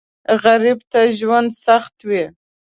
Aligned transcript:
غریب 0.43 0.79
ته 0.91 0.99
ژوند 1.17 1.49
سخت 1.65 1.95
وي 2.07 2.23